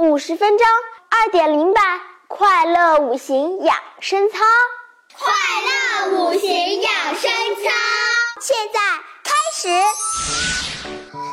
[0.00, 0.66] 五十分钟
[1.10, 4.38] 二点零版快乐五行养生操，
[5.12, 5.30] 快
[5.66, 7.70] 乐五行养生操，
[8.40, 8.80] 现在
[9.22, 9.68] 开始。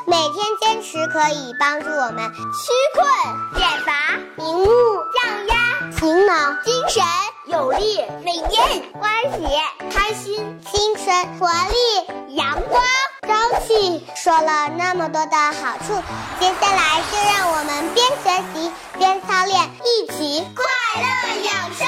[0.06, 3.08] 每天坚持可以帮助我们驱困、
[3.56, 4.68] 减乏、明目、
[5.16, 7.02] 降压、醒脑、精神、
[7.46, 9.48] 有力、美艳、欢喜、
[9.90, 12.84] 开心、青春、活力、阳光、
[13.28, 14.06] 朝气。
[14.16, 16.02] 说了那么多的好处，
[16.40, 20.66] 接下来就让我们边学习边操练，一起快
[21.02, 21.08] 乐
[21.44, 21.86] 养生，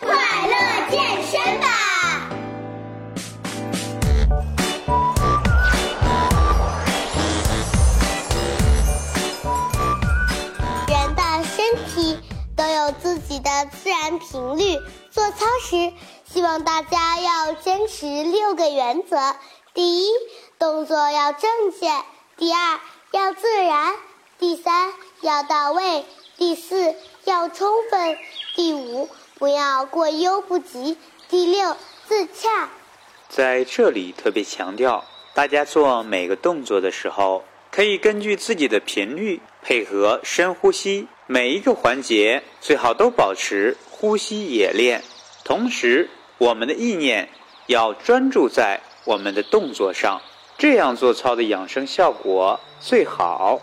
[0.00, 0.12] 快
[0.46, 0.54] 乐
[0.90, 1.66] 健身吧！
[10.88, 11.22] 人的
[11.56, 11.56] 身
[11.86, 12.20] 体
[12.56, 13.50] 都有自己的
[13.82, 14.78] 自然频率，
[15.10, 15.92] 做操时，
[16.30, 19.34] 希望大家要坚持六个原则：
[19.74, 20.10] 第一，
[20.62, 21.88] 动作要正确；
[22.36, 22.78] 第二，
[23.10, 23.96] 要自然；
[24.38, 26.04] 第三，要到位；
[26.38, 26.94] 第四，
[27.24, 28.16] 要充分；
[28.54, 29.08] 第五，
[29.40, 30.96] 不要过犹不及；
[31.28, 32.70] 第六，自洽。
[33.28, 35.04] 在这里特别强调，
[35.34, 45.02] 大家做每个动作的时候，可以根据自己的频率配合深呼吸，每一个环节最好都保持呼吸演练。
[45.42, 47.28] 同时，我们的意念
[47.66, 50.20] 要专注在我们的动作上，
[50.62, 53.60] 这样做操的养生效果最好。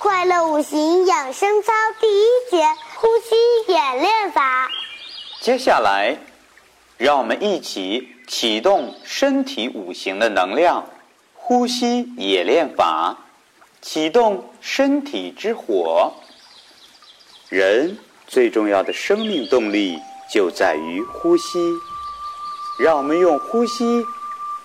[0.00, 4.68] 快乐五行养生操第一节：呼吸演练法。
[5.40, 6.18] 接下来，
[6.98, 10.84] 让我们一起启动身体五行的能量，
[11.34, 13.16] 呼吸演练法，
[13.80, 16.12] 启动身体之火。
[17.48, 21.60] 人最重要的生命动力就在于呼吸，
[22.80, 24.04] 让我们用呼吸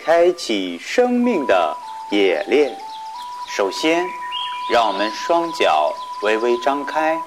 [0.02, 1.75] 开启生命的
[2.11, 2.75] 冶炼。
[3.55, 4.05] 首先，
[4.72, 7.19] 让我们双脚微微张开，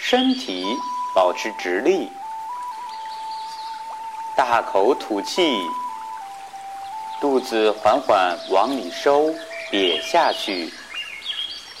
[0.00, 0.66] 身体
[1.14, 2.10] 保持直立。
[4.36, 5.56] 大口吐气，
[7.20, 9.32] 肚子缓缓往里收，
[9.70, 10.72] 瘪下去，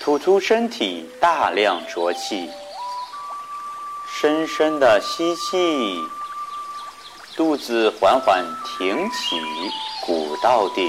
[0.00, 2.48] 吐出身体大量浊气。
[4.20, 5.96] 深深的吸气，
[7.38, 9.40] 肚子缓缓挺起，
[10.04, 10.84] 鼓到顶。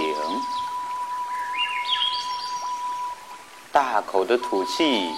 [3.72, 5.12] 大口的吐气，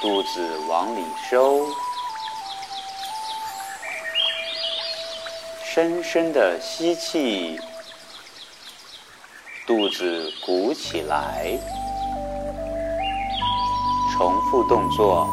[0.00, 1.64] 肚子往里收。
[5.62, 7.56] 深深的吸气，
[9.64, 11.56] 肚子鼓起来。
[14.16, 15.24] 重复动作。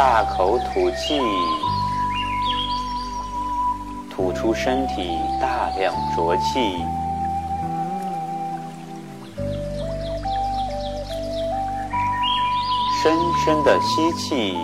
[0.00, 1.20] 大口吐气，
[4.10, 6.74] 吐出身体大量浊气。
[13.02, 14.56] 深深的吸气，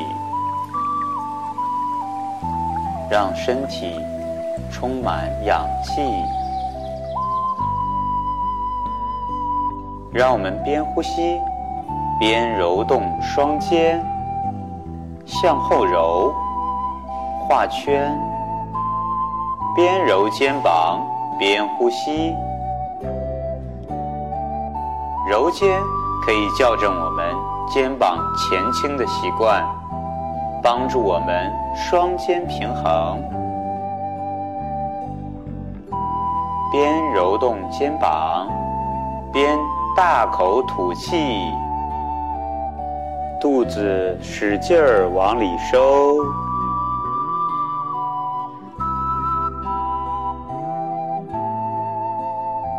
[3.11, 3.93] 让身体
[4.73, 6.01] 充满氧气。
[10.11, 11.39] 让我们边呼吸
[12.19, 14.03] 边揉动双肩，
[15.27, 16.33] 向后揉，
[17.47, 18.17] 画圈。
[19.75, 21.03] 边揉肩膀
[21.39, 22.33] 边呼吸，
[25.29, 25.79] 揉肩
[26.25, 27.35] 可以校正我们。
[27.69, 29.61] 肩膀前倾的习惯，
[30.63, 33.21] 帮助我们双肩平衡。
[36.71, 38.47] 边揉动肩膀，
[39.33, 39.59] 边
[39.97, 41.53] 大口吐气，
[43.41, 46.17] 肚子使劲儿往里收，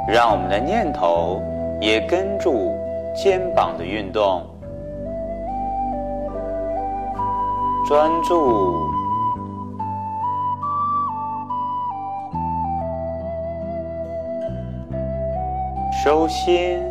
[0.07, 1.41] 让我们的念头
[1.79, 2.75] 也跟住
[3.15, 4.43] 肩膀的运动。
[7.87, 8.75] 专注，
[16.03, 16.81] 收心，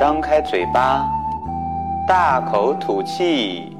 [0.00, 1.06] 张开嘴巴，
[2.08, 3.76] 大口吐气，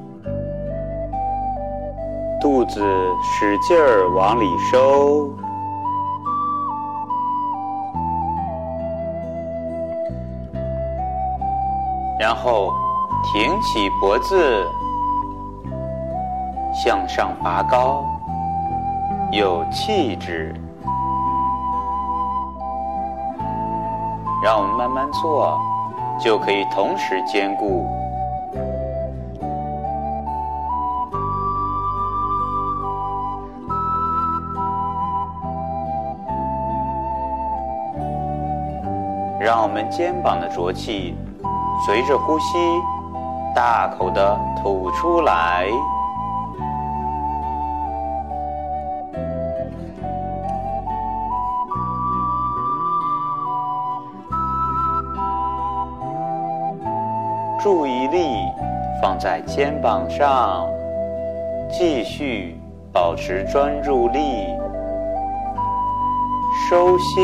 [2.38, 2.84] 肚子
[3.22, 5.34] 使劲儿往里收。
[12.18, 12.70] 然后
[13.32, 14.70] 挺起脖子，
[16.84, 18.04] 向上拔高，
[19.32, 20.54] 有气质。
[24.44, 25.58] 让我们慢慢做，
[26.22, 27.86] 就可以同时兼顾。
[39.40, 41.16] 让我们肩膀的浊气
[41.86, 42.58] 随着呼吸
[43.54, 45.66] 大口的吐出来。
[59.20, 60.66] 在肩膀上，
[61.70, 62.58] 继续
[62.90, 64.18] 保持专注力，
[66.70, 67.22] 收心。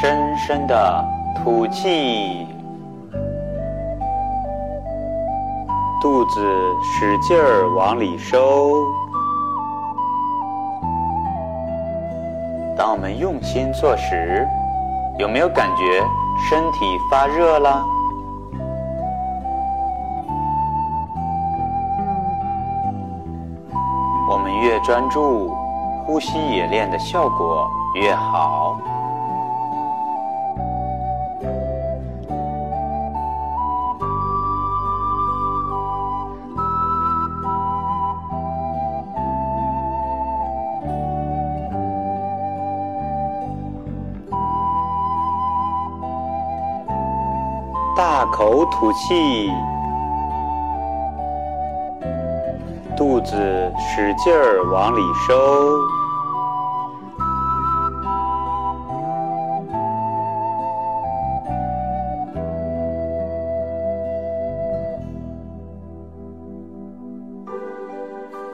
[0.00, 1.04] 深深的
[1.36, 2.41] 吐气，
[6.02, 6.40] 肚子
[6.82, 8.84] 使劲儿往里收。
[12.76, 14.44] 当我们用心做时，
[15.16, 16.00] 有没有感觉
[16.50, 17.84] 身体发热了？
[24.28, 25.54] 我们越专注，
[26.04, 28.76] 呼吸冶炼的效果越好。
[47.94, 49.50] 大口吐气，
[52.96, 53.36] 肚子
[53.76, 55.78] 使劲儿往里收。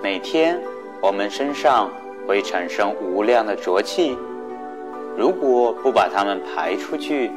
[0.03, 0.59] 每天，
[1.01, 1.89] 我们身上
[2.27, 4.19] 会产生无量的浊气，
[5.17, 7.31] 如果不把它们排出去，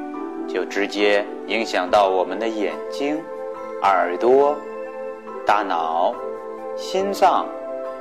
[0.48, 3.22] 就直接影响到我们的眼睛、
[3.84, 4.56] 耳朵、
[5.46, 6.16] 大脑、
[6.78, 7.46] 心脏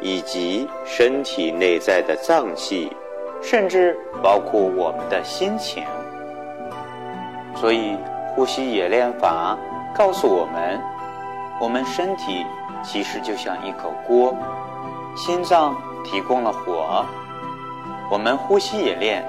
[0.00, 2.96] 以及身体内在的脏器，
[3.42, 5.82] 甚至包括我们的心情。
[7.56, 7.96] 所以，
[8.36, 9.58] 呼吸冶炼法
[9.96, 10.80] 告诉我们，
[11.60, 12.46] 我们身体
[12.84, 14.32] 其实就像一口锅，
[15.16, 17.04] 心脏提供了火，
[18.08, 19.24] 我们呼吸冶炼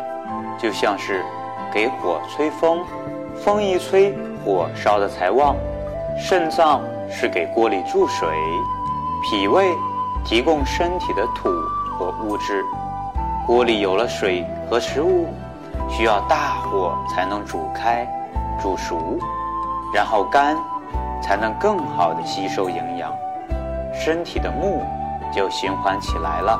[0.59, 1.25] 就像是
[1.73, 2.85] 给火吹风。
[3.43, 4.15] 风一吹，
[4.45, 5.55] 火烧的才旺。
[6.19, 8.29] 肾脏是给锅里注水，
[9.23, 9.65] 脾胃
[10.23, 11.49] 提供身体的土
[11.97, 12.63] 和物质。
[13.47, 15.33] 锅里有了水和食物，
[15.89, 18.07] 需要大火才能煮开、
[18.61, 19.17] 煮熟，
[19.91, 20.55] 然后肝
[21.23, 23.11] 才能更好的吸收营养，
[23.91, 24.83] 身体的木
[25.33, 26.59] 就循环起来了。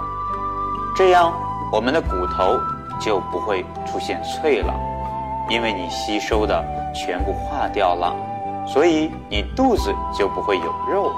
[0.95, 1.31] 这样，
[1.71, 2.59] 我们的骨头
[2.99, 4.73] 就不会出现脆了。
[5.49, 8.15] 因为你吸收的全部化掉了，
[8.65, 11.11] 所以你肚子就不会有肉。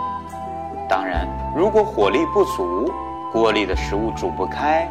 [0.89, 2.91] 当然，如果火力不足，
[3.31, 4.87] 锅里的食物煮不开，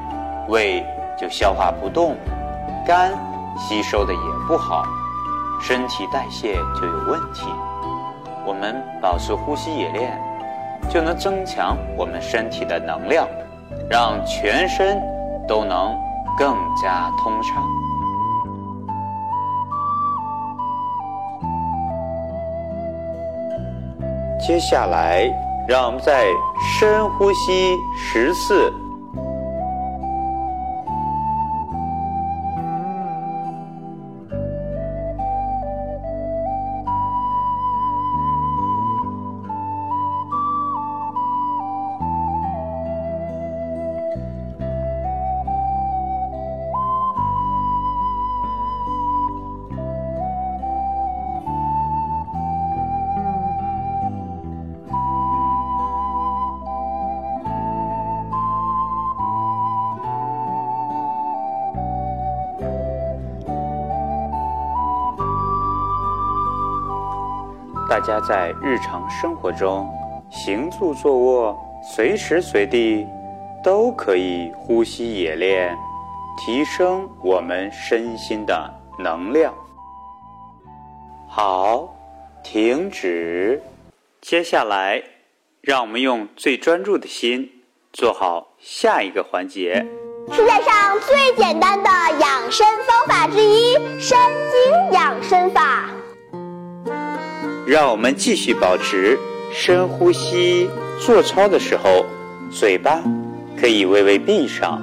[0.48, 0.84] 胃
[1.18, 2.16] 就消化不动，
[2.86, 3.12] 肝
[3.58, 4.82] 吸收的也不好，
[5.60, 7.46] 身体代谢就有问题。
[8.44, 10.20] 我们保持呼吸冶炼，
[10.90, 13.28] 就能增强我们身体的能量，
[13.88, 15.00] 让全身
[15.46, 15.94] 都能
[16.36, 17.62] 更加通畅。
[24.44, 25.22] 接下来，
[25.68, 26.26] 让我们再
[26.80, 28.72] 深呼吸十次。
[68.04, 69.88] 大家在日常生活中
[70.28, 73.06] 行住坐卧，随时随地
[73.62, 75.78] 都可以呼吸冶炼，
[76.36, 78.68] 提升我们身心的
[78.98, 79.54] 能量。
[81.28, 81.94] 好，
[82.42, 83.62] 停止。
[84.20, 85.00] 接下来，
[85.60, 87.48] 让我们用最专注的心
[87.92, 89.86] 做好下一个环节。
[90.32, 94.18] 世界上最简单的养生方法之一——身
[94.50, 95.88] 经养生法。
[97.72, 99.18] 让我们继续保持
[99.50, 100.68] 深呼吸。
[101.00, 102.04] 做操的时候，
[102.50, 103.02] 嘴巴
[103.58, 104.78] 可以微微闭上，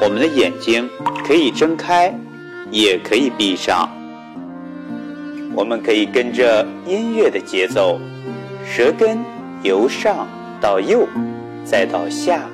[0.00, 0.88] 我们的眼睛
[1.28, 2.18] 可以睁开，
[2.70, 3.86] 也可以闭上。
[5.54, 8.00] 我们可以跟着音乐的节奏，
[8.64, 9.18] 舌根
[9.62, 10.26] 由上
[10.58, 11.06] 到右，
[11.66, 12.48] 再到下，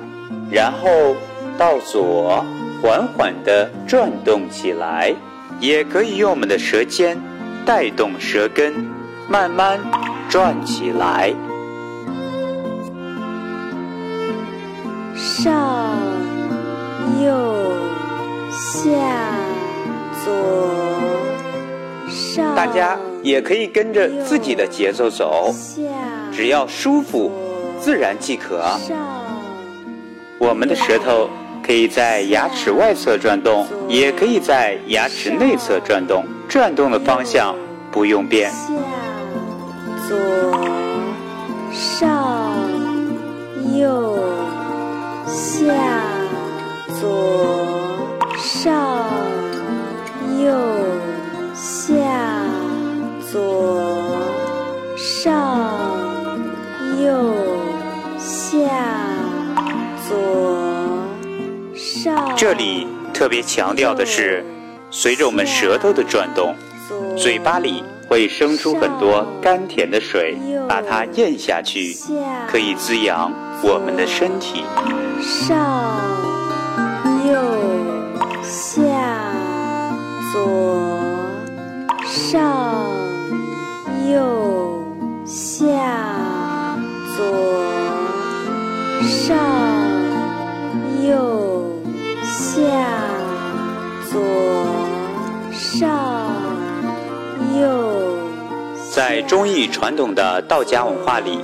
[0.51, 1.15] 然后
[1.57, 2.43] 到左，
[2.81, 5.15] 缓缓地转动起来。
[5.61, 7.17] 也可以用我们的舌尖
[7.65, 8.73] 带动舌根，
[9.29, 9.79] 慢慢
[10.27, 11.31] 转起来。
[15.15, 15.95] 上、
[17.23, 17.31] 右、
[18.51, 18.89] 下、
[20.25, 20.33] 左、
[22.09, 22.55] 上。
[22.55, 25.53] 大家也可以跟着自己的节奏走，
[26.33, 27.31] 只要舒服、
[27.79, 28.63] 自然即可。
[30.39, 31.29] 我们的舌头。
[31.61, 36.25] 可以在牙齿外侧转动，也可以在牙齿内侧转动。
[36.47, 37.55] 转动的方向
[37.91, 38.51] 不用变。
[40.09, 40.17] 左、
[41.71, 42.57] 上、
[43.77, 44.17] 右、
[45.27, 46.01] 下、
[46.99, 49.05] 左、上、
[50.43, 50.49] 右、
[51.53, 51.93] 下、
[53.31, 54.01] 左、
[54.97, 55.77] 上、
[56.99, 57.35] 右、
[58.17, 58.57] 下、
[60.07, 61.05] 左
[61.75, 62.33] 上。
[62.35, 64.43] 这里特别强调的是，
[64.89, 66.55] 随着我们舌头的转动，
[67.15, 70.35] 嘴巴里会生出很多甘甜的水，
[70.67, 71.95] 把它咽下去，
[72.47, 74.63] 可以滋养我们的身体。
[75.21, 75.88] 上、
[99.23, 101.39] 中医传统的道家文化里，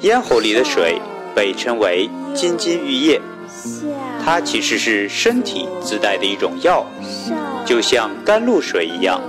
[0.00, 1.00] 咽喉里的水
[1.34, 3.20] 被称为金津玉液，
[4.24, 6.84] 它其实是身体自带的一种药，
[7.64, 9.20] 就像甘露水一样，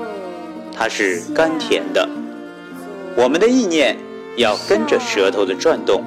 [0.76, 2.08] 它是甘甜的。
[3.16, 3.98] 我们的意念
[4.36, 6.04] 要跟着舌头的转动，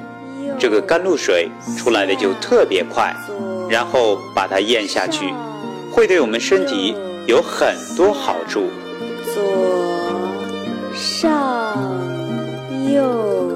[0.57, 3.13] 这个甘露水出来的就特别快，
[3.69, 5.33] 然后把它咽下去，
[5.91, 6.95] 会对我们身体
[7.27, 8.69] 有很多好处。
[9.33, 9.43] 左
[10.93, 11.50] 上、
[12.93, 13.51] 右、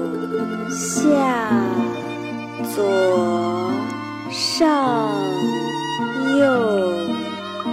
[0.70, 1.52] 下、
[2.74, 3.70] 左、
[4.30, 5.10] 上、
[6.38, 6.98] 右、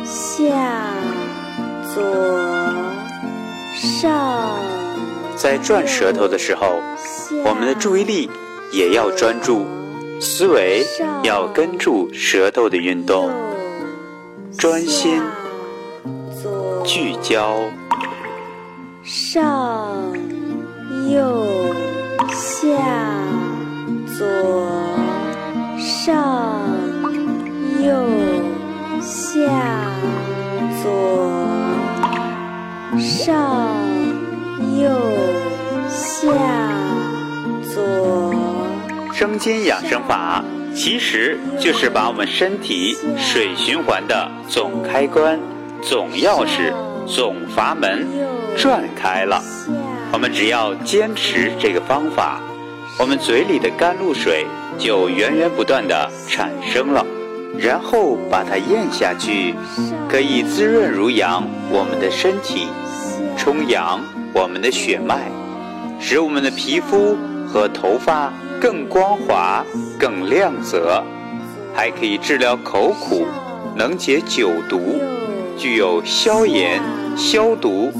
[0.03, 0.43] 下、
[1.93, 2.03] 左、
[3.73, 4.57] 上。
[5.35, 6.79] 在转舌头的时候，
[7.45, 8.29] 我们的注意力
[8.71, 9.65] 也要专注，
[10.19, 10.85] 思维
[11.23, 13.29] 要跟住舌头的运动，
[14.57, 15.21] 专心、
[16.83, 17.57] 聚焦。
[19.03, 20.13] 上、
[21.13, 21.45] 右、
[22.29, 22.67] 下、
[24.07, 24.25] 左、
[25.77, 26.59] 上、
[27.83, 27.93] 右、
[28.99, 29.39] 下、
[30.81, 31.29] 左、
[32.99, 33.77] 上、
[34.79, 34.89] 右、
[35.87, 36.27] 下、
[37.63, 38.33] 左。
[39.13, 40.43] 生津养生法
[40.73, 45.39] 其实就是把我们身体水循环的总开关、
[45.83, 46.73] 总钥匙、
[47.05, 48.33] 总阀门。
[48.55, 49.41] 转开了，
[50.13, 52.39] 我们只要坚持这个方法，
[52.99, 54.45] 我们嘴里的甘露水
[54.77, 57.03] 就源源不断的产生了，
[57.57, 59.55] 然后把它咽下去，
[60.07, 62.67] 可以滋润濡养我们的身体，
[63.35, 63.99] 充养
[64.33, 65.31] 我们的血脉，
[65.99, 67.17] 使我们的皮肤
[67.47, 69.65] 和头发更光滑、
[69.97, 71.03] 更亮泽，
[71.73, 73.25] 还可以治疗口苦，
[73.75, 75.01] 能解酒毒，
[75.57, 76.79] 具有消炎、
[77.17, 77.91] 消毒。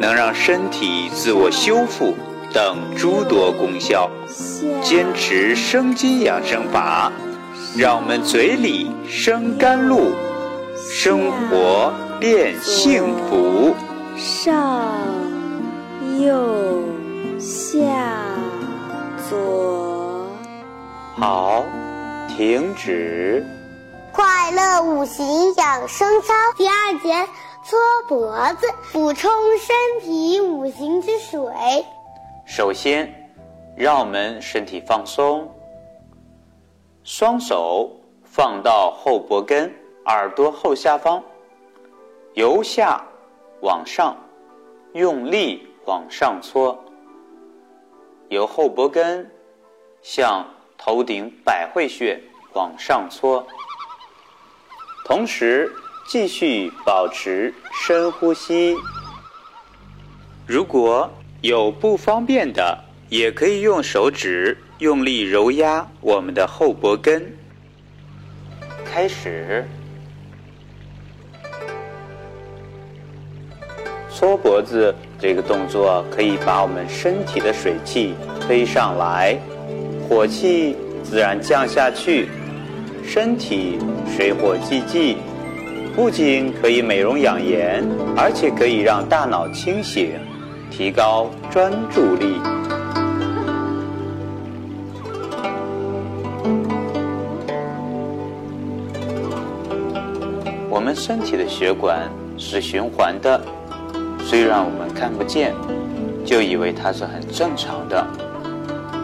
[0.00, 2.16] 能让身体自我修复
[2.52, 4.08] 等诸多功效，
[4.82, 7.12] 坚持生津养生法，
[7.76, 10.12] 让我们嘴里生甘露，
[10.90, 13.74] 生活变幸福。
[14.16, 14.92] 上、
[16.18, 16.84] 右、
[17.38, 17.84] 下、
[19.28, 20.26] 左。
[21.16, 21.64] 好，
[22.28, 23.44] 停止。
[24.12, 27.30] 快乐五行养生操第二节。
[27.68, 31.38] 搓脖子，补充身体五行之水。
[32.46, 33.30] 首先，
[33.76, 35.46] 让我们身体放松，
[37.04, 37.94] 双手
[38.24, 39.70] 放到后脖根、
[40.06, 41.22] 耳朵后下方，
[42.32, 43.04] 由下
[43.60, 44.16] 往上，
[44.94, 46.82] 用力往上搓，
[48.30, 49.30] 由后脖根
[50.00, 50.42] 向
[50.78, 52.18] 头顶百会穴
[52.54, 53.46] 往上搓，
[55.04, 55.70] 同时。
[56.10, 58.74] 继续保持深呼吸。
[60.46, 61.10] 如果
[61.42, 62.78] 有不方便的，
[63.10, 67.30] 也可以用手指用力揉压我们的后脖根。
[68.86, 69.68] 开始，
[74.10, 79.38] 搓脖子这个动作可以把我们身体的水气推上来，
[80.08, 80.74] 火气
[81.04, 82.30] 自然降下去，
[83.04, 83.78] 身体
[84.16, 85.18] 水火既济，
[85.94, 87.84] 不仅可以美容养颜，
[88.16, 90.12] 而且可以让大脑清醒，
[90.70, 92.36] 提高专注力。
[100.70, 103.40] 我们身体的血管是循环的。
[104.20, 105.52] 虽然我们看不见，
[106.24, 108.06] 就以为它是很正常的。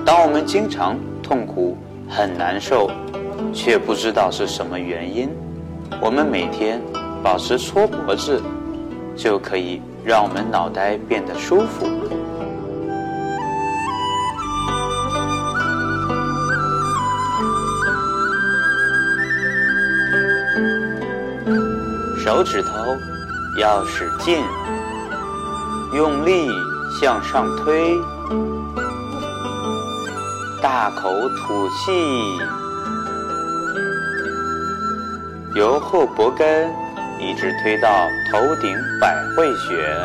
[0.07, 1.76] 当我们经常痛苦、
[2.09, 2.88] 很难受，
[3.53, 5.29] 却不知道是什么原因，
[6.00, 6.81] 我们每天
[7.23, 8.41] 保持搓脖子，
[9.17, 11.87] 就可以让我们脑袋变得舒服。
[22.19, 22.71] 手指头
[23.61, 24.43] 要使劲。
[25.95, 26.49] 用力
[27.00, 27.97] 向上推，
[30.61, 31.93] 大口吐气，
[35.55, 36.69] 由后脖根
[37.21, 39.97] 一直推到头顶百会穴，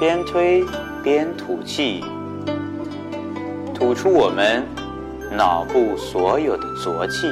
[0.00, 0.64] 边推
[1.00, 2.04] 边吐气，
[3.72, 4.66] 吐出我们
[5.30, 7.28] 脑部所有的浊气。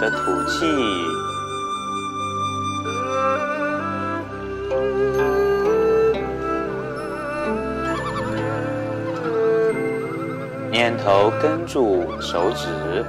[0.00, 0.64] 的吐气，
[10.70, 13.04] 念头跟住手指，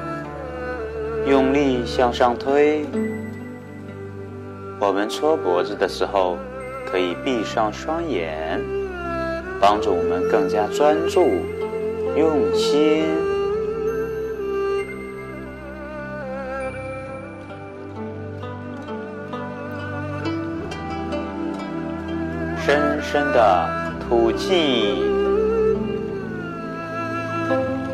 [1.27, 2.85] 用力向上推。
[4.79, 6.37] 我们搓脖子的时候，
[6.91, 8.59] 可以闭上双眼，
[9.59, 11.21] 帮助我们更加专注、
[12.17, 13.28] 用心。
[23.11, 23.67] 深的
[24.07, 24.93] 吐气，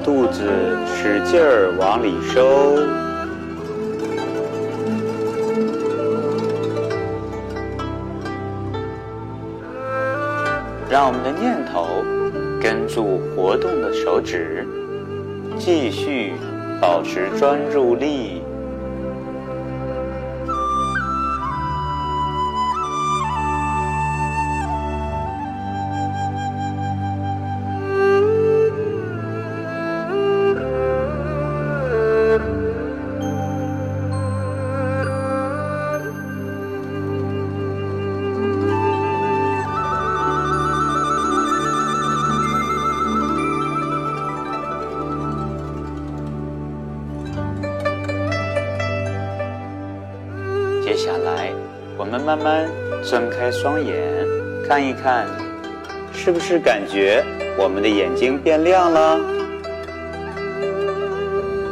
[0.04, 0.44] 肚子
[0.86, 2.76] 使劲儿往里收，
[10.90, 12.04] 让我们的念头
[12.62, 14.68] 跟住活动的手指，
[15.58, 16.34] 继续
[16.82, 18.45] 保持专注力。
[53.46, 53.94] 开双眼，
[54.68, 55.28] 看一看，
[56.12, 57.24] 是不是感觉
[57.60, 59.20] 我们的眼睛变亮了？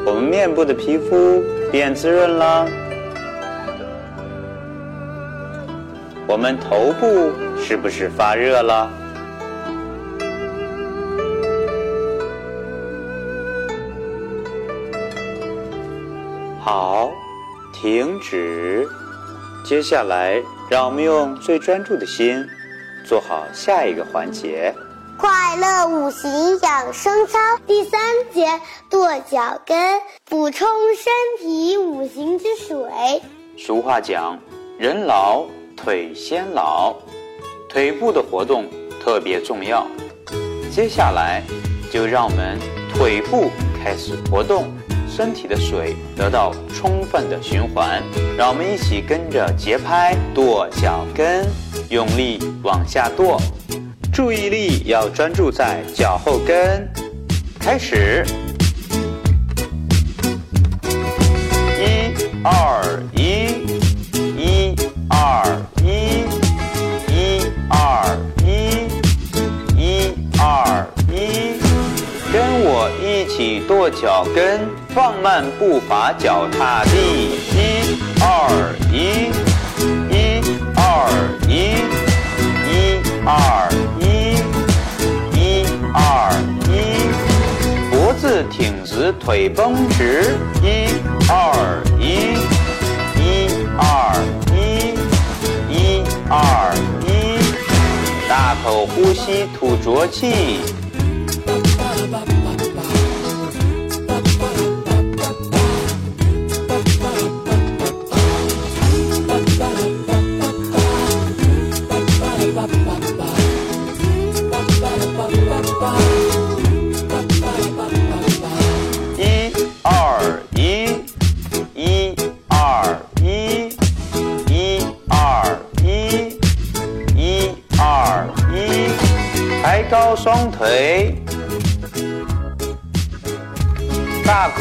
[0.05, 2.67] 我们面部的皮肤变滋润了？
[6.27, 8.87] 我们头部是不是发热了？
[16.61, 17.11] 好，
[17.73, 18.87] 停止。
[19.63, 22.45] 接下来，让我们用最专注的心，
[23.05, 24.75] 做好下一个环节——
[25.17, 28.01] 快乐五行养生操第三
[28.33, 28.45] 节：
[28.89, 32.77] 跺脚跟，补充身体五行之水。
[33.57, 34.37] 俗话讲
[34.77, 35.45] ：“人老
[35.77, 36.93] 腿先老”，
[37.69, 38.65] 腿部的活动
[39.01, 39.87] 特别重要。
[40.69, 41.41] 接下来，
[41.89, 42.59] 就让我们
[42.93, 43.49] 腿部
[43.81, 44.67] 开始活动。
[45.15, 48.01] 身体的水得到充分的循环，
[48.35, 51.45] 让我们一起跟着节拍跺脚跟，
[51.89, 53.39] 用力往下跺，
[54.11, 56.91] 注意力要专注在脚后跟。
[57.59, 58.25] 开始，
[61.77, 62.11] 一
[62.43, 63.21] 二一，
[64.35, 64.75] 一
[65.09, 65.45] 二
[65.83, 66.25] 一，
[67.13, 68.87] 一二一，
[69.77, 71.59] 一二一，
[72.33, 74.82] 跟我一起跺脚跟。
[74.93, 76.91] 放慢步伐脚踏地
[77.51, 79.31] 一二一
[80.13, 80.39] 一
[80.75, 81.09] 二
[81.49, 81.73] 一
[82.69, 83.67] 一二
[83.99, 84.37] 一
[85.33, 86.31] 一二
[86.69, 90.85] 一脖子挺直腿绷直一
[91.27, 92.37] 二一
[93.17, 94.13] 一二
[94.53, 94.93] 一
[95.73, 96.71] 一二
[97.07, 100.59] 一大口呼吸吐浊气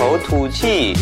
[0.03, 0.93] 口吐气。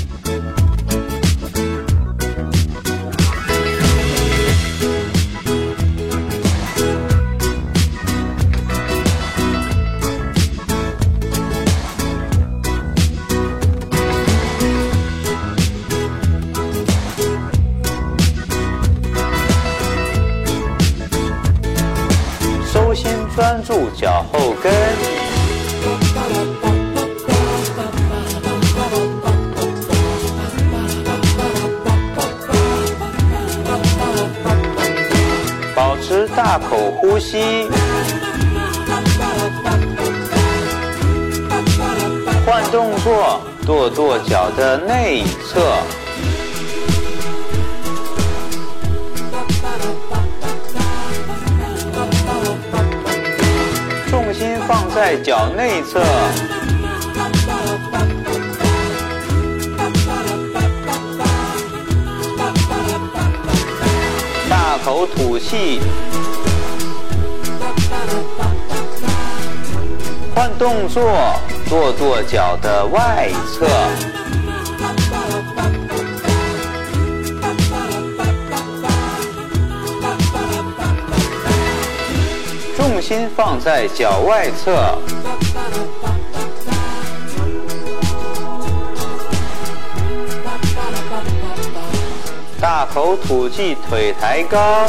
[37.21, 37.69] 吸，
[42.47, 45.61] 换动作，跺跺脚的内侧。
[54.09, 56.01] 重心放在脚内侧，
[64.49, 65.81] 大口吐气，
[70.35, 71.03] 换动作，
[71.69, 73.66] 跺跺脚的外侧。
[82.77, 84.99] 重心放在脚外侧，
[92.61, 94.87] 大口吐气，腿抬高，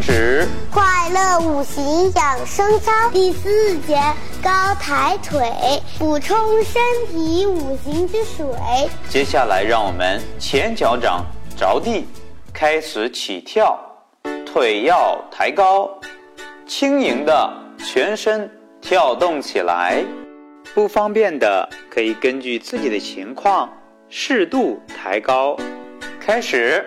[0.00, 0.48] 停止。
[0.72, 3.96] 快乐五行养生操第四节
[4.42, 5.40] 高抬腿，
[5.98, 8.46] 补充身体五行之水。
[9.08, 11.24] 接下来，让我们前脚掌
[11.56, 12.06] 着地，
[12.52, 13.78] 开始起跳，
[14.46, 15.90] 腿要抬高，
[16.66, 20.02] 轻盈的全身跳动起来。
[20.72, 23.68] 不方便的可以根据自己的情况
[24.08, 25.56] 适度抬高。
[26.20, 26.84] 开始。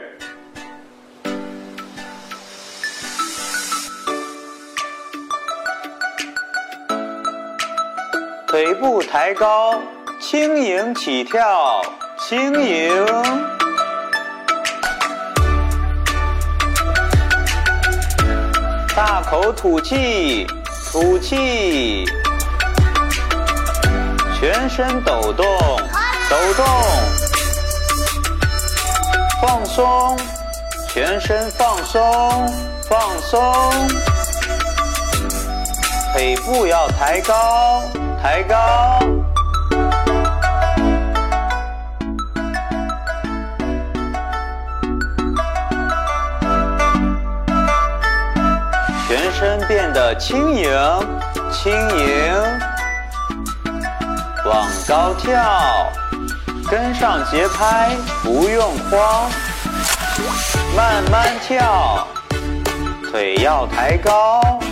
[8.53, 9.73] 腿部抬高，
[10.21, 11.81] 轻盈起跳，
[12.19, 12.93] 轻盈。
[18.95, 20.45] 大口吐气，
[20.91, 22.05] 吐气，
[24.39, 25.43] 全身抖动，
[26.29, 26.65] 抖动，
[29.41, 30.15] 放松，
[30.87, 32.53] 全身放松，
[32.87, 33.51] 放松，
[36.13, 37.81] 腿部要抬高。
[38.23, 38.99] 抬高，
[49.05, 50.71] 全身变得轻盈，
[51.51, 52.33] 轻盈，
[54.45, 55.91] 往高跳，
[56.71, 57.91] 跟上节拍，
[58.23, 59.29] 不用慌，
[60.77, 62.07] 慢慢跳，
[63.11, 64.62] 腿要抬高。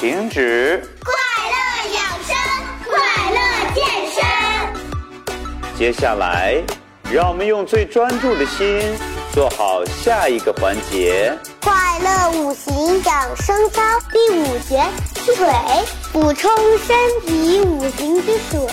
[0.00, 0.82] 停止。
[1.04, 1.12] 快
[1.50, 1.56] 乐
[1.94, 2.34] 养生，
[2.88, 2.96] 快
[3.34, 3.38] 乐
[3.74, 5.76] 健身。
[5.76, 6.54] 接下来，
[7.12, 8.80] 让我们用最专注的心
[9.30, 11.36] 做好下一个环节。
[11.60, 14.82] 快乐五行养生操第五节
[15.22, 15.46] 水，
[16.14, 18.66] 补充身体五行之水。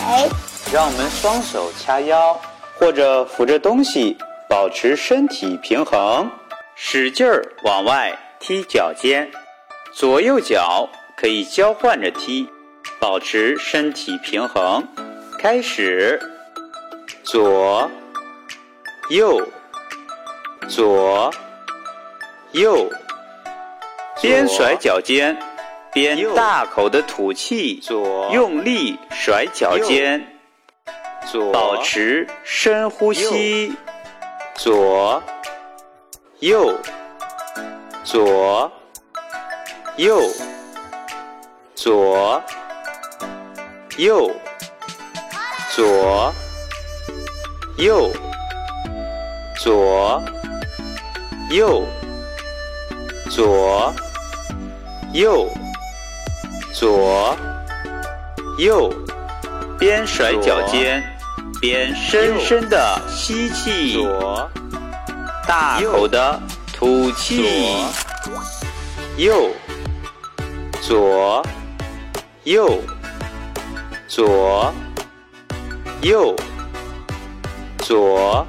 [0.72, 2.40] 让我们双手掐腰，
[2.80, 6.32] 或者扶着东西，保持身体平衡，
[6.74, 9.30] 使劲儿往外踢脚尖，
[9.94, 10.88] 左右脚
[11.20, 12.48] 可以交换着踢，
[13.00, 14.88] 保持身体平衡。
[15.40, 16.22] 开始，
[17.24, 17.90] 左、
[19.10, 19.42] 右、
[20.70, 21.34] 左、
[22.52, 22.88] 右，
[24.22, 25.36] 边甩脚尖，
[25.92, 27.82] 边大口的吐气，
[28.32, 30.24] 用力甩脚尖。
[31.26, 33.76] 左，保持深呼吸。
[34.54, 35.22] 左，
[36.42, 36.78] 右，
[38.04, 38.72] 左，
[39.96, 40.22] 右，
[41.78, 42.42] 左，
[43.98, 44.32] 右，
[45.76, 46.34] 左，
[47.78, 48.12] 右，
[49.60, 50.24] 左，
[51.52, 51.84] 右，
[53.30, 53.94] 左，
[55.14, 55.48] 右，
[56.74, 57.38] 左，
[58.58, 58.92] 右，
[59.78, 61.04] 边甩脚尖。
[61.62, 64.50] 边深深的吸气，左，
[65.48, 66.40] 大口的
[66.74, 67.84] 吐气，
[69.16, 69.50] 右，
[70.82, 71.44] 左，
[72.48, 72.80] 右，
[74.08, 74.74] 左，
[76.02, 76.34] 右，
[77.80, 78.48] 左，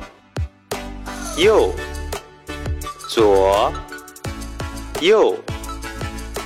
[1.36, 1.72] 右，
[3.08, 3.72] 左，
[5.00, 5.34] 右，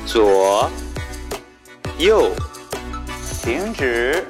[0.07, 0.71] 左，
[1.99, 2.31] 右，
[3.43, 4.27] 停止。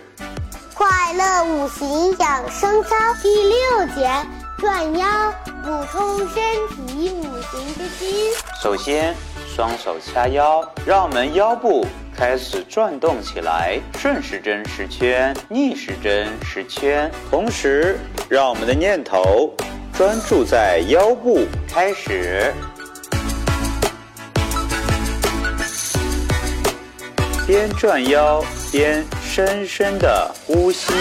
[0.74, 4.10] 快乐五行养生操第六节：
[4.58, 5.32] 转腰，
[5.62, 8.32] 补充身体五行之金。
[8.60, 9.14] 首先，
[9.46, 11.86] 双手掐腰，让我们腰部
[12.24, 17.10] 开始转动起来，顺时针十圈，逆时针十圈。
[17.28, 19.52] 同时，让我们的念头
[19.92, 22.54] 专注在腰部，开始。
[27.44, 30.92] 边转腰边深深的呼吸，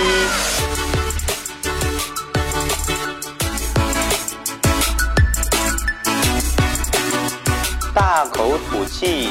[7.93, 9.29] 大口吐气，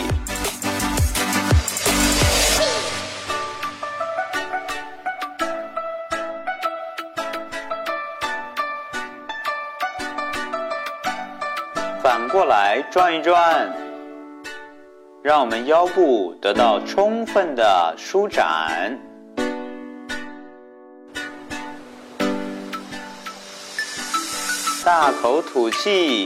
[12.31, 13.69] 过来转一转。
[15.23, 18.99] 让我们腰部得到充分的舒展，
[24.83, 26.25] 大口吐气，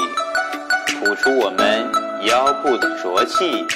[0.87, 1.91] 吐出我们
[2.23, 3.67] 腰部的浊气。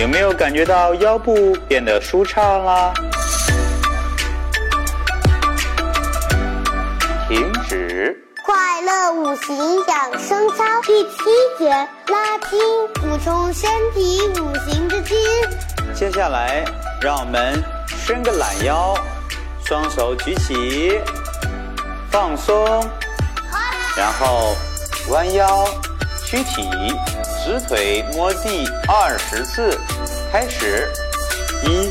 [0.00, 2.94] 有没有感觉到腰部变得舒畅啦？
[9.14, 11.18] 五行养生操第七
[11.58, 12.58] 节：拉筋，
[12.94, 15.16] 补充身体五行之金。
[15.94, 16.64] 接下来，
[17.00, 18.94] 让我们伸个懒腰，
[19.64, 21.00] 双手举起，
[22.10, 22.66] 放松，
[23.96, 24.54] 然后
[25.08, 25.64] 弯腰，
[26.26, 26.68] 屈体，
[27.44, 29.78] 直腿摸地二十次。
[30.30, 30.88] 开始，
[31.64, 31.90] 一、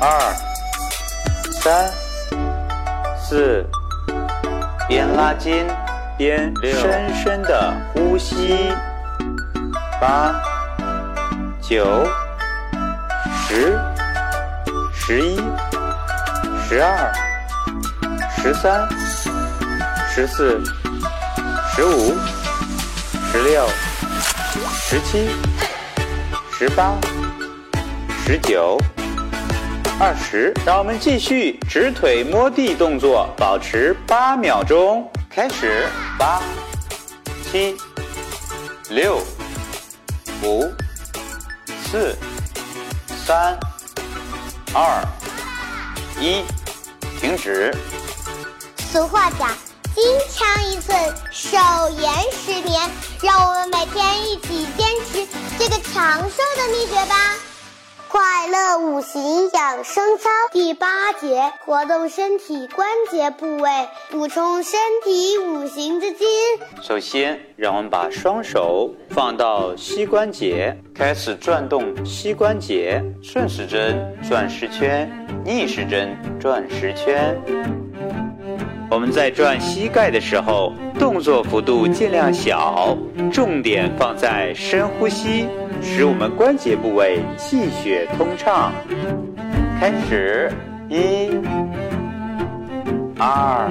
[0.00, 0.34] 二、
[1.62, 1.92] 三、
[3.16, 3.64] 四。
[4.90, 5.64] 边拉筋
[6.18, 8.72] 边深深的呼吸，
[10.00, 10.34] 八、
[11.62, 12.04] 九、
[13.46, 13.78] 十、
[14.92, 15.36] 十一、
[16.68, 17.12] 十二、
[18.36, 18.88] 十三、
[20.08, 20.60] 十四、
[21.72, 22.18] 十五、
[23.30, 23.68] 十六、
[24.74, 25.30] 十七、
[26.58, 26.96] 十八、
[28.26, 28.76] 十九。
[30.02, 35.06] 二十，让我们继续直腿摸地动作，保持八秒钟。
[35.28, 35.86] 开始，
[36.18, 36.40] 八、
[37.44, 37.76] 七、
[38.88, 39.20] 六、
[40.42, 40.72] 五、
[41.84, 42.16] 四、
[43.26, 43.54] 三、
[44.72, 45.04] 二、
[46.18, 46.44] 一，
[47.20, 47.70] 停止。
[48.78, 49.50] 俗话讲，
[49.94, 50.98] 金枪一寸，
[51.30, 51.58] 手
[51.90, 52.90] 延十年。
[53.22, 57.34] 让我们每天一起坚持这个长寿的秘诀吧。
[58.10, 63.70] 快乐五行养生操第八节：活动身体关节部位，
[64.10, 66.26] 补充身体五行之精。
[66.82, 75.08] 首先，让我们把双手放到膝关节，开始转动膝关节，顺时针转十圈，
[75.44, 77.40] 逆时针转十圈。
[78.90, 82.98] 我们在转膝盖的时候，动作幅度尽量小，
[83.32, 85.46] 重点放在深呼吸。
[85.82, 88.72] 使我们关节部位气血通畅。
[89.78, 90.52] 开始，
[90.88, 91.30] 一、
[93.18, 93.68] 二、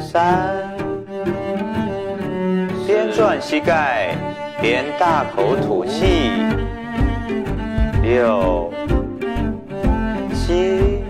[0.00, 0.54] 三，
[2.86, 4.14] 边转膝盖
[4.60, 6.30] 边大口吐气。
[8.02, 8.72] 六、
[10.32, 11.02] 七、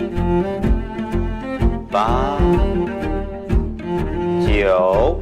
[1.91, 2.39] 八、
[4.47, 5.21] 九。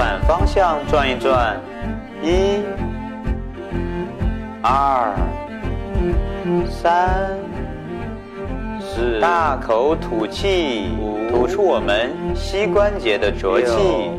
[0.00, 1.60] 反方向转一转，
[2.22, 2.62] 一、
[4.62, 5.14] 二、
[6.70, 7.36] 三、
[8.80, 10.88] 四，大口吐气，
[11.30, 14.10] 吐出我们膝关节的浊气。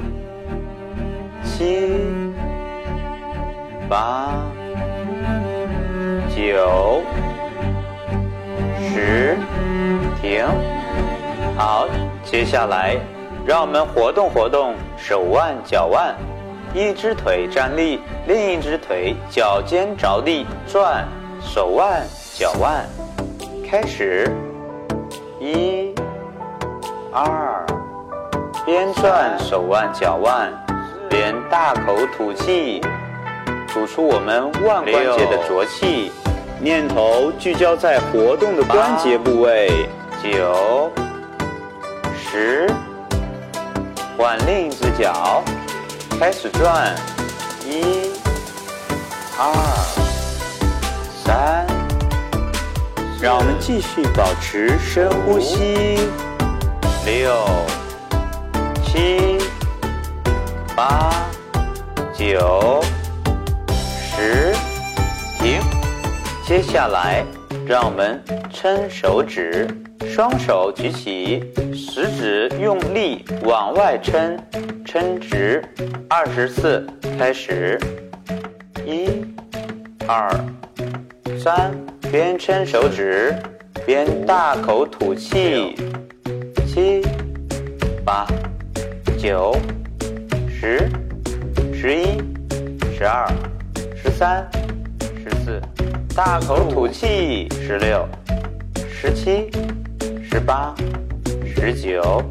[1.43, 1.97] 七、
[3.89, 4.35] 八、
[6.29, 7.01] 九、
[8.79, 9.35] 十，
[10.21, 10.45] 停。
[11.57, 11.87] 好，
[12.23, 12.97] 接下来
[13.51, 16.15] 让我们活动活动手腕、脚腕，
[16.73, 21.05] 一只腿站立，另一只腿脚尖着地转，
[21.41, 22.01] 手腕、
[22.33, 22.85] 脚腕，
[23.69, 24.33] 开始，
[25.37, 25.93] 一、
[27.11, 27.65] 二。
[28.65, 30.49] 边转手腕、脚腕，
[31.09, 32.79] 边大口吐气，
[33.67, 36.09] 吐出我们腕关节的浊气。
[36.61, 39.69] 念头聚焦在活动的关节部位。
[40.23, 40.89] 九、
[42.15, 42.65] 十，
[44.21, 45.43] 换另一只脚，
[46.19, 46.95] 开始转。
[47.65, 48.11] 一、
[49.35, 49.51] 二、
[51.25, 51.65] 三，
[53.19, 56.07] 让我们继续保持深呼吸。
[57.03, 57.35] 六。
[58.85, 59.39] 七、
[60.75, 61.25] 八、
[62.13, 62.83] 九、
[64.15, 64.53] 十，
[65.39, 65.59] 停。
[66.45, 67.25] 接下来，
[67.65, 69.67] 让我们撑手指，
[70.09, 74.37] 双手举起，食指用力往外撑，
[74.85, 75.63] 撑直
[76.09, 76.85] 二十次。
[77.17, 77.79] 开始，
[78.85, 79.09] 一、
[80.07, 80.29] 二、
[81.39, 81.71] 三，
[82.11, 83.35] 边撑手指
[83.85, 85.75] 边大口吐气，
[86.67, 87.01] 七、
[88.03, 88.27] 八。
[89.19, 89.55] 九、
[90.49, 90.89] 十、
[91.71, 92.17] 十一、
[92.97, 93.31] 十二、
[93.95, 94.49] 十三、
[94.99, 95.61] 十四，
[96.15, 97.47] 大口吐气。
[97.51, 98.07] 十六、
[98.89, 99.51] 十七、
[100.33, 100.73] 十八、
[101.45, 102.23] 十九、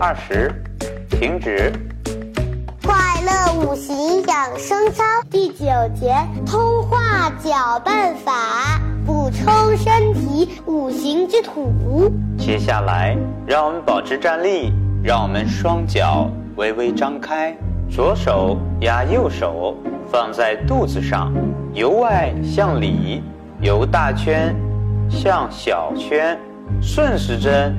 [0.00, 0.50] 二十，
[1.10, 1.70] 停止。
[2.82, 2.94] 快
[3.26, 12.10] 乐五行养生操第九节：通化搅拌法，补充身体五行之土。
[12.38, 13.14] 接下来，
[13.46, 14.72] 让我们保持站立。
[15.04, 17.54] 让我们双脚微微张开，
[17.90, 19.76] 左手压右手，
[20.10, 21.34] 放在肚子上，
[21.74, 23.22] 由外向里，
[23.60, 24.56] 由大圈
[25.10, 26.36] 向小圈，
[26.80, 27.74] 顺时针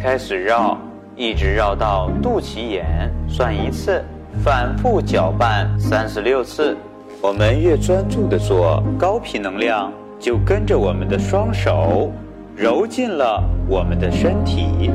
[0.00, 0.76] 开始绕，
[1.16, 4.02] 一直绕到肚脐眼，算一次，
[4.42, 6.76] 反复搅拌三十六次。
[7.20, 12.12] 我们越专注的做，高频能量就跟着我们的双手
[12.56, 14.90] 揉进了我们的身体。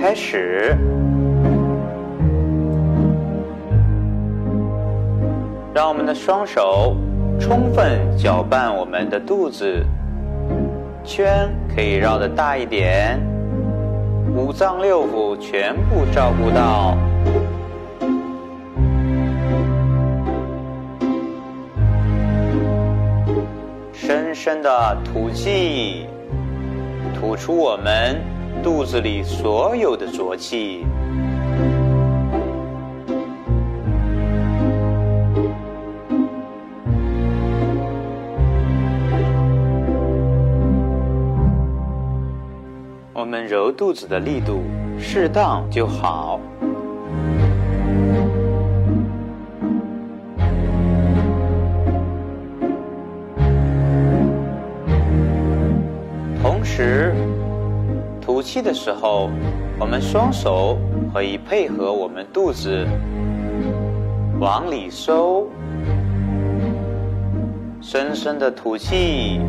[0.00, 0.76] 开始，
[5.74, 6.96] 让我们的双手
[7.38, 9.84] 充分搅拌我们的肚子，
[11.04, 13.18] 圈可以绕的大一点，
[14.36, 16.96] 五脏六腑全部照顾到，
[23.92, 26.06] 深深的吐气，
[27.18, 28.20] 吐出我们。
[28.62, 30.86] 肚子里所有的浊气，
[43.32, 44.60] 我们揉肚子的力度
[44.98, 46.38] 适当就好。
[56.42, 57.14] 同时。
[58.20, 59.30] 吐气的时候，
[59.80, 60.76] 我们双手
[61.10, 62.86] 可以配合我们肚子
[64.38, 65.48] 往里收，
[67.80, 69.40] 深深的吐气。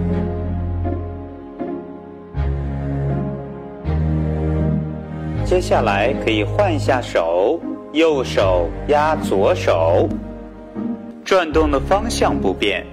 [5.53, 7.59] 接下来可以换一下手，
[7.91, 10.09] 右手压左手，
[11.23, 12.83] 转动的方向不变，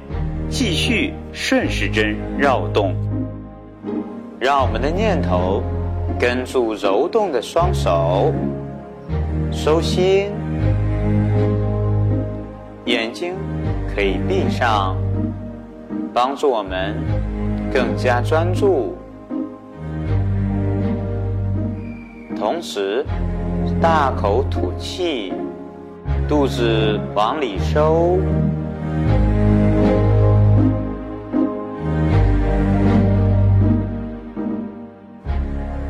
[0.51, 2.95] 继续顺时针绕动。
[4.39, 5.63] 让我们的念头
[6.19, 8.31] 跟住揉动的双手，
[9.51, 10.31] 收心，
[12.85, 13.33] 眼睛
[13.95, 14.99] 可以闭上，
[16.13, 16.95] 帮助我们
[17.73, 18.95] 更加专注。
[22.41, 23.05] 同时，
[23.83, 25.35] 大口吐气，
[26.27, 28.19] 肚子往里收。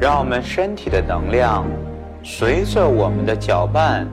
[0.01, 1.65] 让我们身体的能量
[2.21, 4.05] 随着我们的搅拌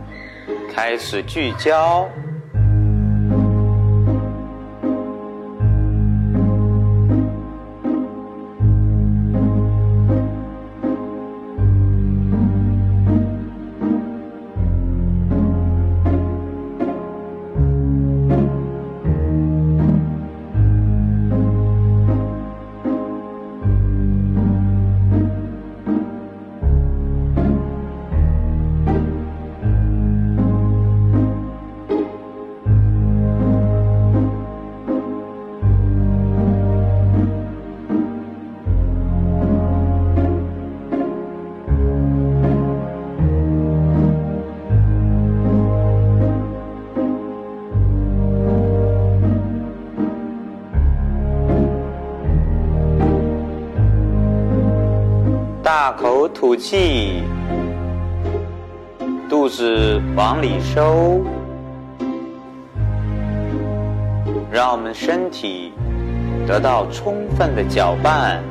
[0.71, 2.07] 开始聚焦。
[55.67, 57.23] 大口吐气，
[59.27, 61.21] 肚子往里收，
[64.49, 65.73] 让我们身体
[66.47, 68.41] 得到充分的搅拌，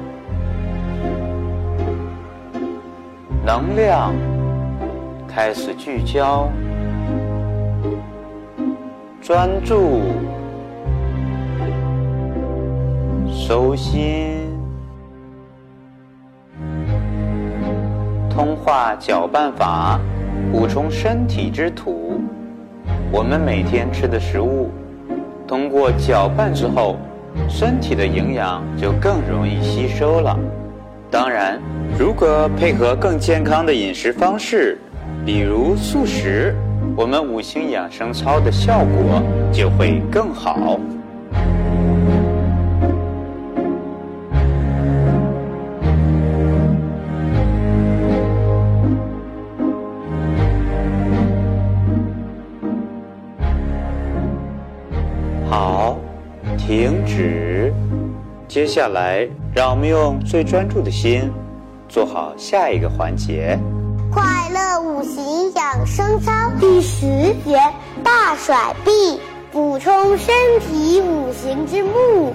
[3.42, 4.12] 能量
[5.26, 6.50] 开始聚焦，
[9.22, 10.02] 专注，
[13.32, 14.45] 收心。
[18.36, 19.98] 通化搅拌法，
[20.52, 22.20] 补充身体之土。
[23.10, 24.70] 我们每天吃的食物，
[25.48, 26.98] 通过搅拌之后，
[27.48, 30.38] 身体的营养就更容易吸收了。
[31.10, 31.58] 当然，
[31.98, 34.76] 如果配合更健康的饮食方式，
[35.24, 36.54] 比如素食，
[36.94, 40.78] 我们五行养生操的效果就会更好。
[55.58, 55.96] 好，
[56.58, 57.72] 停止。
[58.46, 61.32] 接下来，让我们用最专注的心，
[61.88, 63.58] 做好下一个环节。
[64.12, 66.30] 快乐五行养生操
[66.60, 67.06] 第十
[67.42, 67.58] 节
[68.04, 69.18] 大甩臂，
[69.50, 72.34] 补充身体五行之木。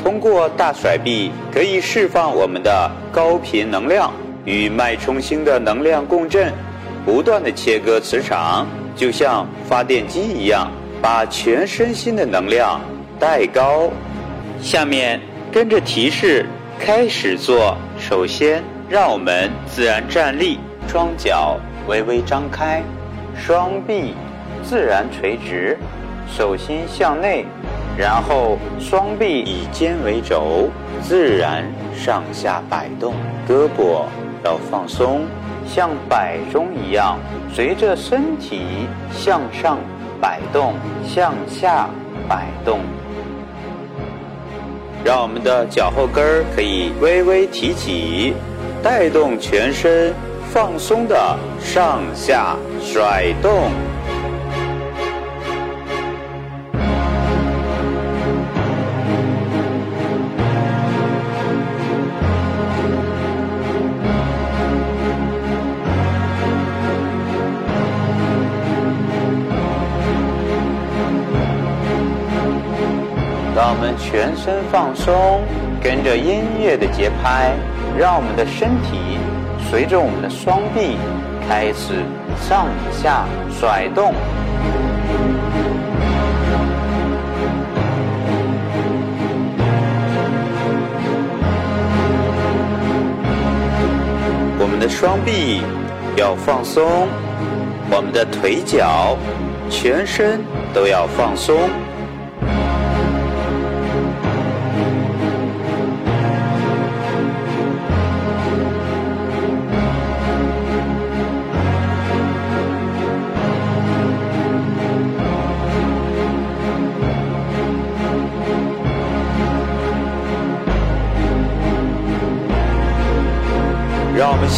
[0.00, 4.12] 通过大甩臂，可以释放我们的高频能量，
[4.44, 6.52] 与脉冲星的能量共振，
[7.04, 8.64] 不断的切割磁场，
[8.94, 10.70] 就像发电机一样。
[11.00, 12.80] 把全身心的能量
[13.18, 13.90] 带高。
[14.60, 15.20] 下面
[15.50, 16.44] 跟着提示
[16.78, 17.76] 开始做。
[17.98, 22.82] 首先，让我们自然站立，双脚微微张开，
[23.34, 24.14] 双臂
[24.62, 25.78] 自然垂直，
[26.28, 27.44] 手心向内，
[27.96, 30.68] 然后双臂以肩为轴，
[31.02, 33.14] 自然上下摆动，
[33.48, 34.04] 胳膊
[34.44, 35.22] 要放松，
[35.66, 37.18] 像摆钟一样，
[37.52, 38.60] 随着身体
[39.12, 39.78] 向上。
[40.20, 40.74] 摆动，
[41.06, 41.88] 向下
[42.28, 42.80] 摆动，
[45.02, 48.34] 让我们的脚后跟儿可以微微提起，
[48.82, 50.12] 带动全身
[50.52, 53.70] 放松的上下甩动。
[74.50, 75.40] 身放松，
[75.80, 77.52] 跟着音乐的节拍，
[77.96, 79.16] 让我们的身体
[79.70, 80.96] 随着我们的双臂
[81.48, 82.02] 开始
[82.36, 84.12] 上下甩动。
[94.58, 95.62] 我们的双臂
[96.16, 97.06] 要放松，
[97.88, 99.16] 我们的腿脚、
[99.70, 100.40] 全身
[100.74, 101.56] 都要放松。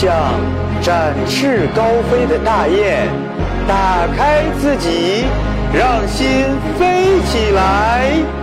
[0.02, 0.34] 像
[0.82, 3.06] 展翅高飞的大雁，
[3.68, 5.26] 打开自己，
[5.72, 6.26] 让心
[6.76, 8.41] 飞起来。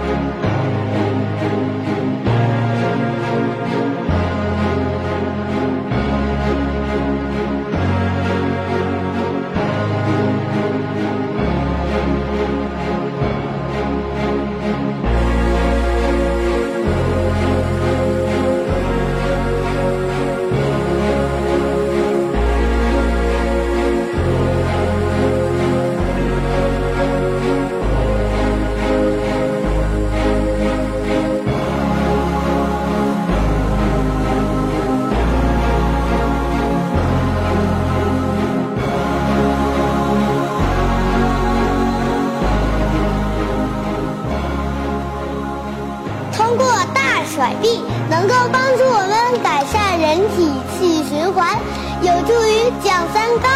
[48.19, 51.57] 能够帮助我们改善人体气循环，
[52.01, 53.47] 有助于降三高，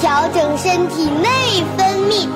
[0.00, 1.26] 调整身体内
[1.76, 2.28] 分泌，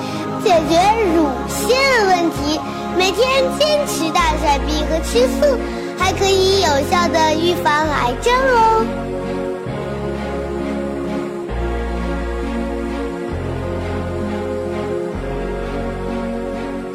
[0.43, 0.75] 解决
[1.15, 2.59] 乳腺问题。
[2.97, 3.25] 每天
[3.57, 5.57] 坚持大甩臂和吃素，
[5.97, 8.85] 还可以有效的预防癌症哦。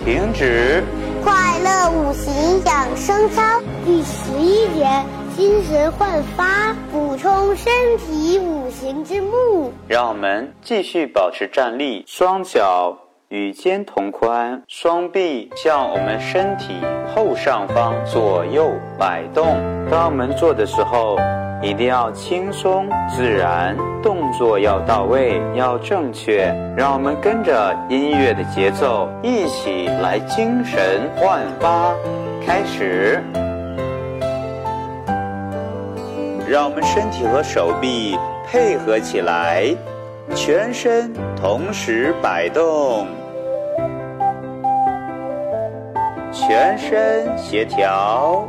[0.05, 0.85] 停止。
[1.25, 3.43] 快的五行养生操
[3.85, 4.87] 第十一节
[5.37, 9.71] 精神焕发，补充身体五行之木。
[9.87, 12.97] 让我们继续保持站立，双脚
[13.29, 16.77] 与肩同宽，双臂向我们身体
[17.15, 19.45] 后上方左右摆动。
[19.91, 21.19] 当我们做的时候，
[21.67, 26.55] 一定要轻松自然，动作要到位，要正确。
[26.77, 31.93] 让我们跟着音乐的节奏，一起来精神焕发。
[32.47, 33.21] 开始，
[36.49, 39.65] 让我们身体和手臂配合起来，
[40.37, 43.09] 全身同时摆动，
[46.33, 48.47] 全身协调。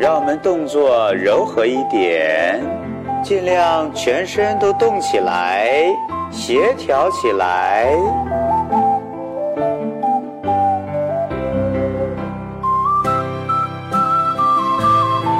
[0.00, 2.58] 让我们动作柔和一点，
[3.22, 5.68] 尽量全身都动起来，
[6.30, 7.92] 协调起来。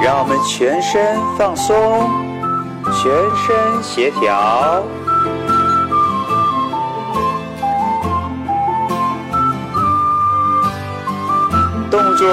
[0.02, 1.74] 让我们全身放松，
[2.84, 4.82] 全身协调。
[12.20, 12.28] 作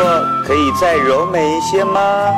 [0.45, 2.33] 可以再柔美一些吗？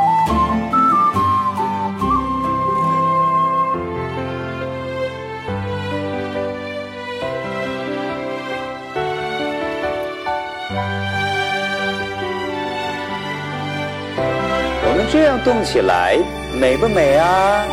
[14.85, 16.19] 我们这样动起来
[16.53, 17.65] 美不美啊？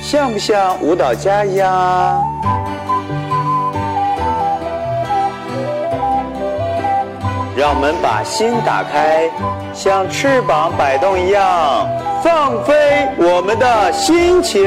[0.00, 2.24] 像不像舞蹈家一样啊
[7.60, 9.28] 让我们把心打开，
[9.74, 11.86] 像翅膀摆动一样，
[12.24, 14.64] 放飞我们的心情。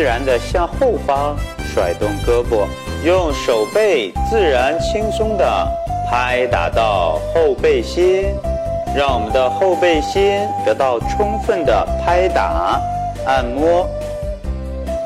[0.00, 1.36] 自然的向后方
[1.74, 2.66] 甩动胳膊，
[3.04, 5.44] 用手背自然轻松的
[6.08, 8.24] 拍打到后背心，
[8.96, 12.80] 让我们的后背心得到充分的拍打、
[13.26, 13.86] 按摩。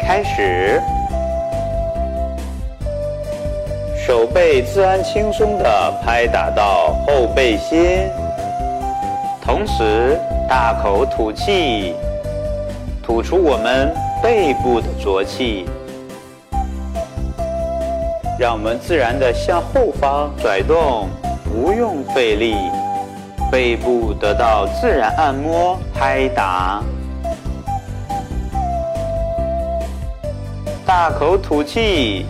[0.01, 0.81] 开始，
[4.07, 8.09] 手背自然轻松的拍打到后背心，
[9.45, 10.17] 同时。
[10.49, 11.95] 大口吐气，
[13.03, 13.93] 吐出我们
[14.25, 15.67] 背部的浊气，
[18.39, 21.11] 让我们自然的向后方甩动，
[21.45, 22.57] 不用费力，
[23.53, 26.83] 背部得到自然按摩拍打。
[30.87, 32.25] 大口吐气，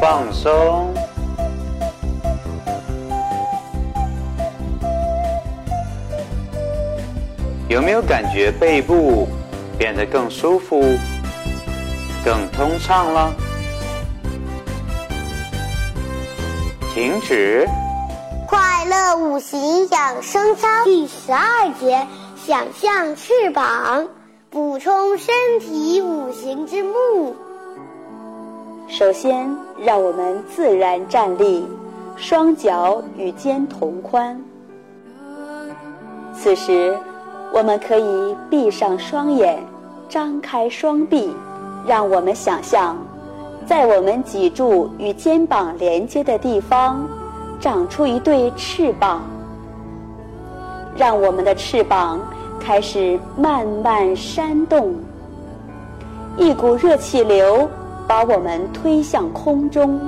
[0.00, 0.94] 放松。
[7.68, 9.26] 有没有感觉背部
[9.80, 10.78] 变得更舒服、
[12.22, 13.32] 更通畅了？
[16.92, 17.66] 停止。
[18.46, 22.06] 快乐五行养生操第十二节：
[22.36, 24.06] 想象翅膀，
[24.50, 27.34] 补充身体五行之木。
[28.86, 31.66] 首先，让我们自然站立，
[32.16, 34.38] 双脚与肩同宽。
[36.38, 36.94] 此时。
[37.52, 39.60] 我们可以闭上双眼，
[40.10, 41.32] 张开双臂，
[41.86, 42.96] 让我们想象，
[43.64, 47.06] 在我们脊柱与肩膀连接的地方，
[47.60, 49.22] 长出一对翅膀。
[50.96, 52.18] 让我们的翅膀
[52.58, 54.96] 开始慢慢扇动，
[56.36, 57.70] 一股热气流
[58.08, 60.00] 把我们推向空中，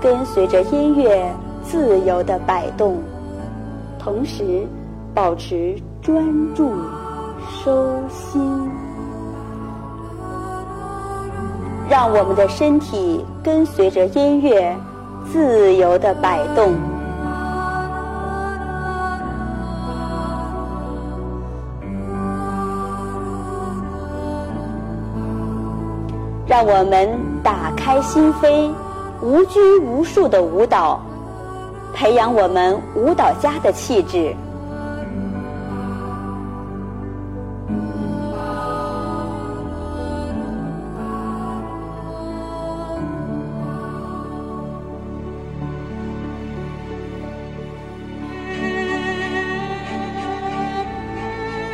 [0.00, 1.32] 跟随着音乐
[1.62, 2.98] 自由的摆动，
[4.00, 4.66] 同时
[5.14, 5.80] 保持。
[6.00, 6.70] 专注，
[7.48, 8.70] 收心，
[11.88, 14.76] 让我们的身体跟随着音乐
[15.30, 16.74] 自由的摆动，
[26.46, 28.70] 让我们打开心扉，
[29.20, 31.00] 无拘无束的舞蹈，
[31.92, 34.34] 培养我们舞蹈家的气质。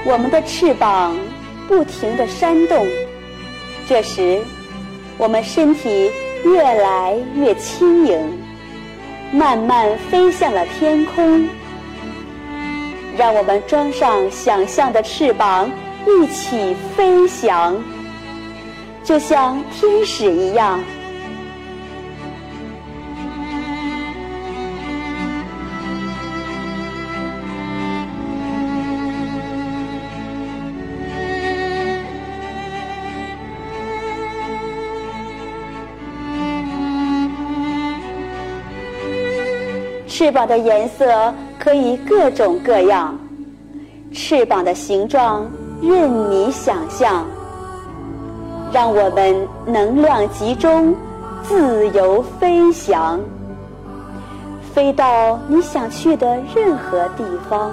[0.07, 1.17] 我们的翅膀
[1.67, 2.87] 不停地扇动，
[3.89, 4.41] 这时，
[5.17, 6.11] 我们身体
[6.45, 8.39] 越来越轻盈，
[9.33, 11.49] 慢慢飞向了天空。
[13.17, 15.71] 让我们装上想象的翅膀，
[16.07, 17.75] 一起飞翔，
[19.03, 20.81] 就像天使一样。
[40.15, 43.19] 翅膀的颜色可以各种各样，
[44.13, 45.45] 翅膀的形状
[45.83, 47.27] 任你想象，
[48.73, 50.95] 让我们能量集中，
[51.43, 53.19] 自由飞翔，
[54.73, 57.73] 飞到你想去的任何地方。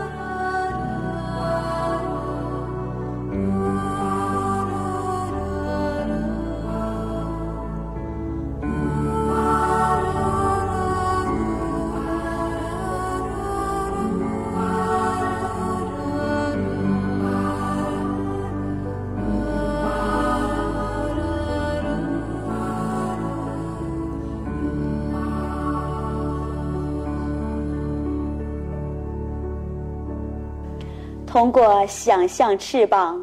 [31.32, 33.18] 通过想象翅膀，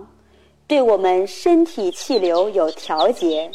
[0.66, 3.50] 对我们身体气流有调节，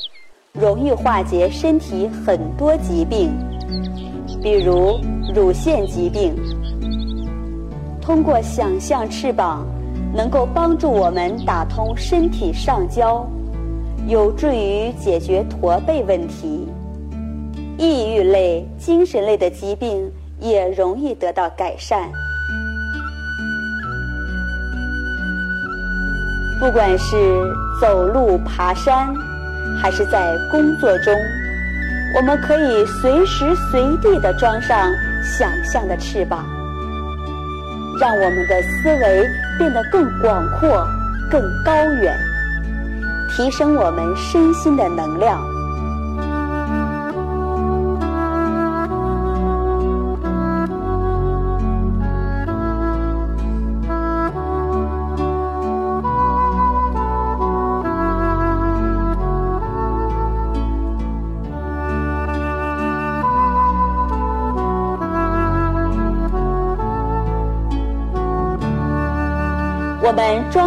[0.52, 3.32] 容易化解身体很多疾病，
[4.44, 5.00] 比如
[5.34, 6.36] 乳腺疾病。
[8.00, 9.66] 通过想象翅膀，
[10.14, 13.28] 能够帮助我们打通身体上焦，
[14.08, 16.68] 有助于解决驼背问题。
[17.80, 20.08] 抑郁类、精神类的疾病
[20.40, 22.12] 也容易得到改善。
[26.64, 27.18] 不管是
[27.82, 29.14] 走路、爬山，
[29.82, 31.14] 还是在工作中，
[32.16, 34.90] 我们可以随时随地的装上
[35.22, 36.46] 想象的翅膀，
[38.00, 40.88] 让我们的思维变得更广阔、
[41.30, 42.18] 更高远，
[43.30, 45.53] 提升我们身心的能量。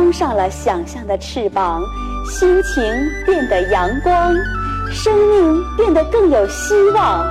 [0.07, 1.83] 装上了想象的翅膀，
[2.31, 2.85] 心情
[3.25, 4.33] 变得阳光，
[4.89, 7.27] 生命变得更有希望。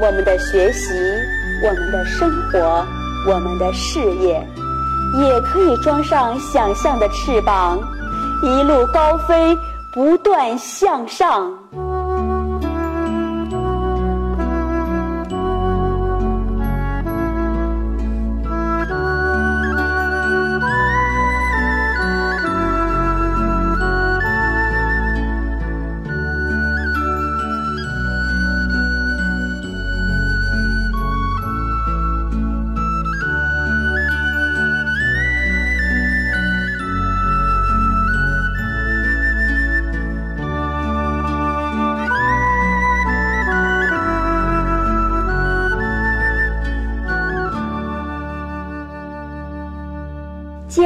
[0.00, 0.92] 我们的学习、
[1.62, 2.84] 我们的生活、
[3.28, 4.44] 我们的事业，
[5.20, 7.78] 也可以装上想象的翅膀，
[8.42, 9.56] 一路高飞，
[9.94, 11.48] 不断向上。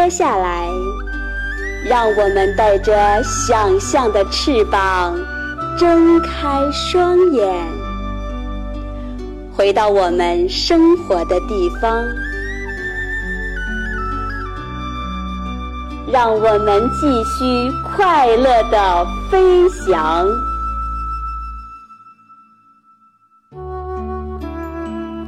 [0.03, 0.69] 接下来，
[1.89, 5.17] 让我们带着想象的翅膀，
[5.79, 7.55] 睁开双眼，
[9.57, 12.05] 回到我们生活的地方，
[16.11, 20.27] 让我们继续快乐的飞翔。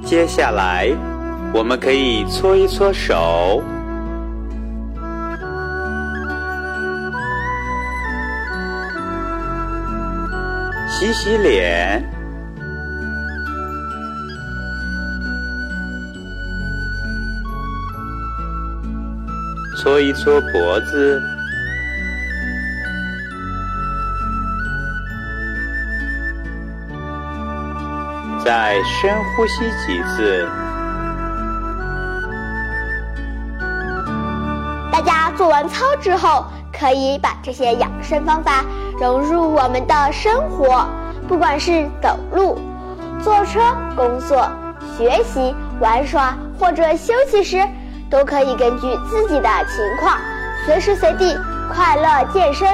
[0.05, 0.93] 接下来，
[1.55, 3.62] 我们可以搓一搓手。
[11.05, 12.03] 洗洗脸，
[19.77, 21.21] 搓一搓脖子，
[28.43, 30.49] 再深呼吸几次。
[34.91, 38.65] 大家做完操之后，可以把这些养生方法。
[39.01, 40.87] 融入我们的生活，
[41.29, 42.59] 不管是走路、
[43.23, 43.61] 坐车、
[43.97, 44.49] 工作、
[44.97, 47.67] 学习、玩耍或者休息时，
[48.11, 50.17] 都可以根据自己的情况，
[50.65, 51.37] 随时随地
[51.73, 52.69] 快乐健身、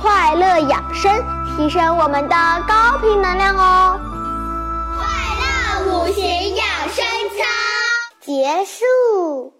[0.00, 1.12] 快乐养生，
[1.56, 4.00] 提升我们的高频能量哦。
[4.96, 5.04] 快
[5.42, 7.44] 乐五行养生操
[8.20, 9.55] 结束。